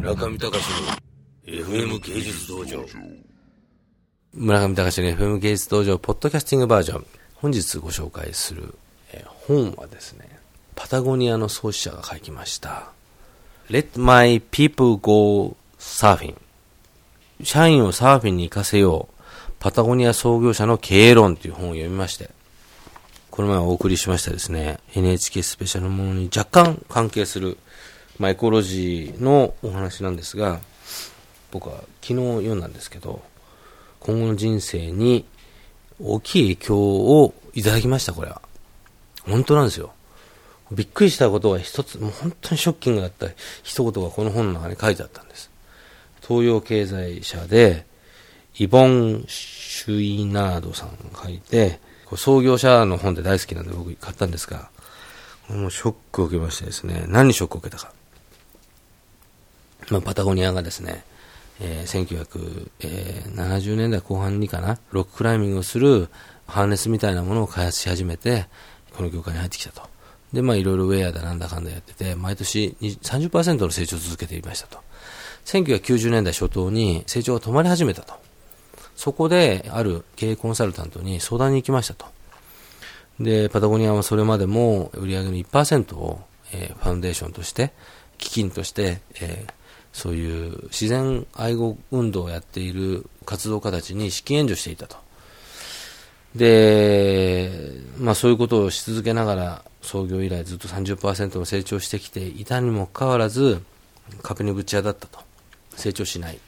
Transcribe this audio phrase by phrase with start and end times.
[0.00, 2.82] 村上隆の FM 芸術道場。
[4.32, 7.06] 村上隆の FM 芸術道場、ポッドキャスティングバージョン。
[7.34, 8.74] 本日ご紹介する、
[9.12, 10.26] え本はですね、
[10.74, 12.92] パタゴニアの創始者が書きました。
[13.68, 16.34] Let my people go surfing.
[17.44, 19.22] 社員をサーフィンに行かせよう。
[19.58, 22.30] パタゴニア創業者の経営論という本を読みまして、
[23.30, 27.58] この前お送りしましたですね、NHK スペシャルものに若干関係する、
[28.20, 30.60] まあ、エコロジーのお話なんですが、
[31.50, 33.22] 僕は昨日読んだんですけど、
[33.98, 35.24] 今後の人生に
[35.98, 38.42] 大きい影響をいただきました、これは。
[39.26, 39.94] 本当なんですよ。
[40.70, 43.26] びっくりしたことが一つ、もう本当にショッキングだった
[43.62, 45.50] 一言がこの本の中に書いてあったんです。
[46.20, 47.86] 東洋経済社で、
[48.58, 51.80] イボン・シュイナードさんが書いて、
[52.16, 54.68] 創業者の本で大好きなんで僕買ったんですが、
[55.48, 57.94] もうショックを受けましてですね、何にショックを受けたか。
[59.90, 61.04] まあ、パタゴニアがですね、
[61.60, 66.08] えー、1970年代後半にかな、ロッククライミングをする
[66.46, 68.46] ハーネスみたいなものを開発し始めて、
[68.96, 69.82] この業界に入ってきたと。
[70.32, 74.78] で、まあいろいろウェアだなんだかんだやってて、毎年30%の成長を続けていましたと。
[75.44, 78.14] 1990年代初頭に成長が止まり始めたと。
[78.94, 82.06] そこで、ある経営コンサルタントに相談に行きましたと。
[83.18, 86.20] で、パタゴニアはそれまでも売り上げの1%を、
[86.52, 87.72] えー、ファウンデーションとして、
[88.18, 89.52] 基金として、えー、
[89.92, 94.96] そういう自然愛護運動をやっている活動家たちに資金援助していたと。
[96.34, 103.62] で、まあそういうことをし続けながら、創業以来ずっと30%の成長してきていたにもかかわらず、
[104.22, 105.20] 壁にぶち当たったと。
[105.76, 106.38] 成長しない。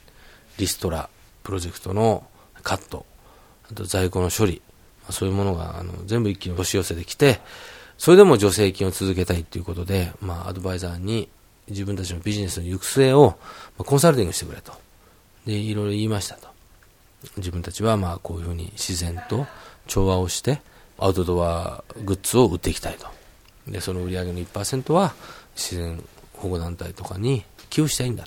[0.58, 1.08] リストラ
[1.42, 2.24] プロジェクトの
[2.62, 3.06] カット、
[3.70, 4.62] あと在庫の処理、
[5.10, 7.40] そういうものがあの全部一気に押し寄せてきて、
[7.98, 11.28] それでも助成金を続けたいということで、まあ、アドバイザーに
[11.68, 13.38] 自分たちのビジネスの行く末を、
[13.78, 14.72] コンサルティングしてくれと。
[15.46, 16.48] で、いろいろ言いましたと。
[17.36, 19.46] 自分たちはまあこういうふうに自然と
[19.86, 20.60] 調和をして、
[20.98, 23.06] アウトドアグッズを売っていきたいと。
[23.66, 25.14] で、その売り上げの1%は
[25.54, 26.02] 自然
[26.34, 28.26] 保護団体とかに寄付したいんだ。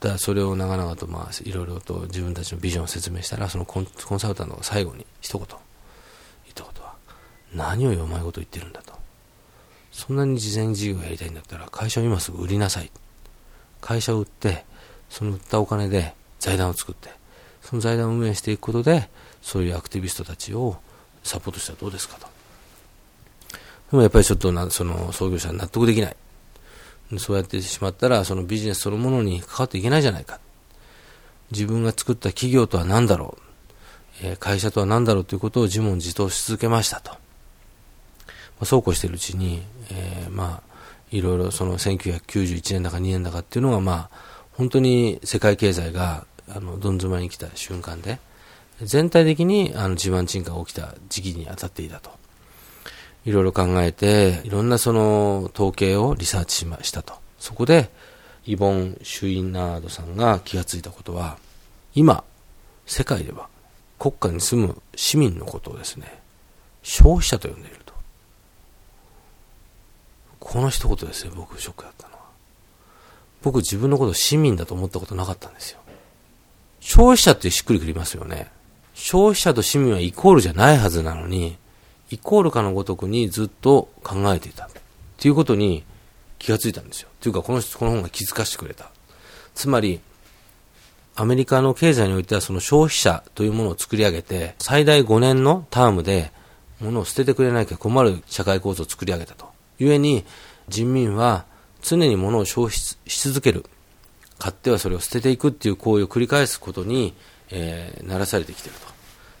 [0.00, 3.86] だそれを長々とまあいろいろと自分たちのビジョンを説明したらそのコン
[4.20, 5.58] サルタントが最後に一言言っ
[6.54, 6.94] たことは
[7.52, 8.97] 何をお前こと言ってるんだと
[9.98, 12.90] そんなに事前事業やりたいんだったら会社を今すぐ売りなさい
[13.80, 14.64] 会社を売って
[15.10, 17.10] その売ったお金で財団を作って
[17.62, 19.10] その財団を運営していくことで
[19.42, 20.76] そういうアクティビストたちを
[21.24, 22.26] サポートしたらどうですかと
[23.90, 26.16] でもやっぱりちょっとなその創業者は納得できない
[27.16, 30.38] そうやってしまったら、そのビジネスそのものに関わっていけないじゃないか。
[31.50, 33.38] 自分が作った企業とは何だろ
[34.22, 37.12] う、え、会社とは何だろうということを自問自答し続けましたと。
[38.64, 40.68] そうこうしているうちに、えー、まあ、
[41.10, 48.18] いろいろその1991年だか2年だかっていうのが、まあ、本当に世界経済が、あの、どん詰まりに来た瞬間で、
[48.82, 52.10] 全体的に、あの、地盤沈下が起きた時期に当たっていたと。
[53.24, 57.14] いろいろ考えて、いろんなその統計をリサーチしましたと。
[57.38, 57.90] そこで、
[58.46, 61.38] イボン・シュインナードさんが気がついたことは、
[61.94, 62.24] 今、
[62.86, 63.48] 世界では
[63.98, 66.20] 国家に住む市民のことをですね、
[66.82, 67.78] 消費者と呼んでいる。
[70.40, 72.20] この一言ですよ、僕、ショックだったのは。
[73.42, 75.78] 僕、自分のこと市民だと思ったことなかったんですよ。
[76.80, 78.50] 消費者ってしっくりくりますよね。
[78.94, 81.56] 消費者と市民はイコールじゃないはずなのに、
[82.10, 84.66] イコールかのごとくにずっと考えていた。
[84.66, 84.68] っ
[85.18, 85.84] ていうことに
[86.38, 87.08] 気がついたんですよ。
[87.20, 88.90] というか、このこの本が気づかせてくれた。
[89.54, 90.00] つまり、
[91.16, 96.32] アメリカの経済においてはその消費者というものを作り上げて、最大5年のタームで
[96.80, 99.57] 物を捨ててくれなきゃ困る社会構造を作り上げたと。
[99.78, 100.24] 故に、
[100.68, 101.46] 人民は
[101.82, 103.64] 常に物を消費し続ける。
[104.38, 107.14] 買ってはそれを捨てていくっていう行為を繰り返すことに、
[107.50, 108.86] えー、ならされてきていると。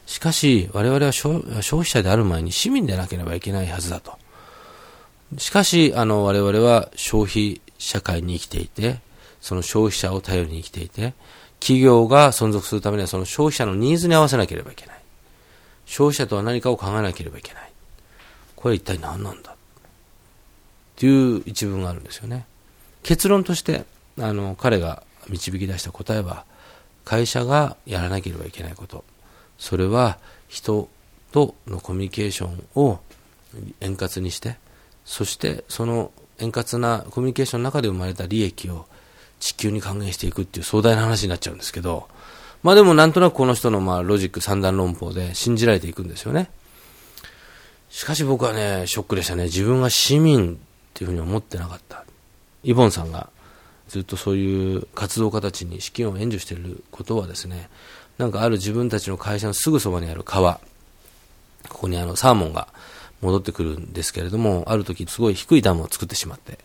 [0.06, 4.18] しかし、我々は消費者である前に市民でなければいけないはずだと。
[5.36, 9.00] しかし、あの、我々は消費社会に生きていて、
[9.40, 11.14] その消費者を頼りに生きていて、
[11.60, 14.98] 企業が存続するためにはその消費者のニーズに合わせなければいけない。
[15.84, 17.72] 消費者とは何かを考えなければいけない。
[18.56, 19.57] これ一体何なんだ
[20.98, 22.44] っていう一文があるんですよね。
[23.04, 23.84] 結論として、
[24.18, 26.44] あの、彼が導き出した答えは、
[27.04, 29.04] 会社がやらなければいけないこと。
[29.58, 30.18] それは
[30.48, 30.88] 人
[31.30, 32.98] とのコミュニケーションを
[33.80, 34.56] 円滑にして、
[35.04, 38.86] そしてその円滑なコミュニケーションの中で生まれた利益を
[39.38, 42.08] 地球に還元していくっていう壮大な話になっちゃうんですけど、
[42.64, 46.50] まあでもなんとなくこの人のまあロジック三段論法で信じられていくんですよね。
[47.88, 49.44] しかし僕はね、ショックでしたね。
[49.44, 50.60] 自分が市民
[50.98, 52.04] っていうふうに思ってなかった。
[52.64, 53.30] イボンさんが
[53.86, 57.70] ずっとそういう活動家たちに資金を援助していることはですね、
[58.18, 60.54] なんかある自分たちの会社のすぐそばにある川、
[61.68, 62.66] ここにあのサーモンが
[63.20, 66.58] 戻ってくるんですけれども、ある時すごい低いダムを作ってしまって、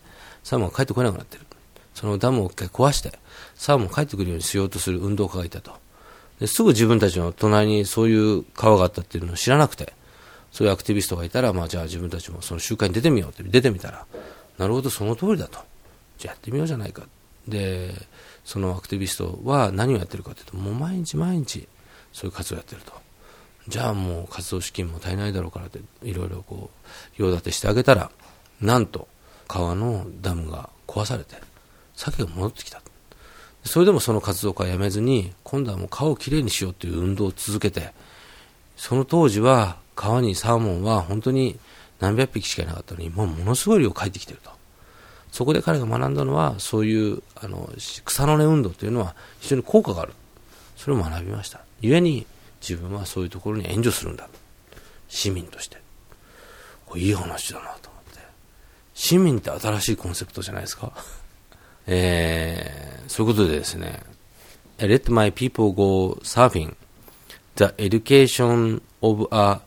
[0.43, 1.45] サーモンが帰ってこなくなってる。
[1.93, 3.19] そのダムを一回壊して、
[3.53, 5.73] サーモン帰ってくるようにしようとする運動家がいたと。
[6.39, 9.93] ですぐ自分たちの隣にそういう川があったっていうのを知らなくて、
[10.53, 14.05] そういうアクティビストがいたら、まあじゃあ自分たちもその集会に出てみようって出てみたら、
[14.59, 15.57] なるほどその通りだと。
[16.19, 17.07] じゃあやってみようじゃないか。
[17.47, 17.91] で、
[18.45, 21.67] そのアクティビストは何をやってるかというと、もう毎日毎日
[22.13, 22.93] そういう活動をやってると。
[23.67, 28.11] じゃあもう活動資金も足りないだろうからって、いろいろこう、用立てしてあげたら、
[28.61, 29.07] なんと
[29.47, 31.35] 川のダムが壊されて、
[31.95, 32.79] 鮭が戻ってきた。
[33.63, 37.93] それでもその活動家はやめずに、今度はもう川をきれいにしようという運動を続けて、
[38.75, 41.59] その当時は川にサーモンは本当に
[41.99, 44.51] 何百匹しかいなかったのに、もうものすごい量帰ってきてると。
[45.31, 47.69] そこで彼が学んだのは、そういうあの
[48.05, 50.13] 草の根運動というのは非常に効果がある。
[50.75, 51.61] それを学びました。
[51.81, 52.25] 故に
[52.61, 54.27] 自分はそういうところに援助するんだ。
[55.07, 55.77] 市民として。
[56.85, 58.19] これいい話だなと思って。
[58.93, 60.91] 市民って新しいコンセプトじゃないですか？
[61.87, 64.01] えー、そういうことでですね、
[64.77, 66.75] Let my people go surfing
[67.55, 69.59] the education of a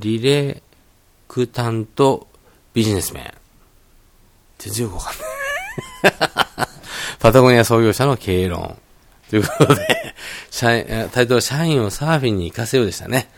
[0.00, 0.60] reluctant
[2.74, 3.32] businessman
[4.58, 5.26] 全然よくわかんない
[7.18, 8.76] パタゴニア創業者の経営論。
[9.30, 10.14] ということで、
[10.50, 13.30] 社員、タイトルは社員をサーフィンに行かせようでしたね。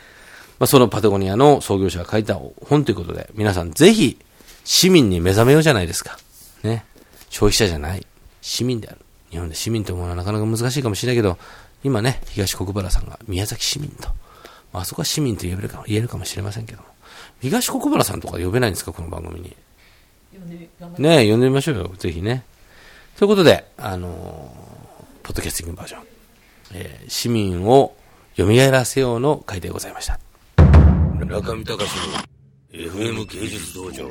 [0.58, 4.19] まあ、そのパタゴニアの創業者が書いた本ということで、皆さんぜひ
[4.64, 6.19] 市民に目覚めようじゃないですか。
[6.62, 6.84] ね。
[7.31, 8.06] 消費者じゃない。
[8.43, 8.98] 市民である。
[9.31, 11.38] 日本で市民と思うのはなかなか難しいかもしれないけど、
[11.84, 14.08] 今ね、東国原さんが宮崎市民と、
[14.72, 16.88] まあそこは市民と言えるか言えるかもしれませんけども、
[17.40, 19.56] 東国原さんとか呼べないんですか、この番組に。
[20.98, 22.44] ね呼んでみましょうよ、ぜひね。
[23.16, 26.02] ということで、あのー、ポッドキャスティングバージョン、
[26.74, 27.96] えー、市民を
[28.36, 30.18] 蘇らせようの回でございました。
[31.24, 32.36] 中見隆の
[32.70, 34.10] FM 芸術道場。